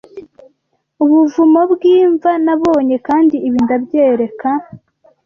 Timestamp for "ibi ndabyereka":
3.47-4.49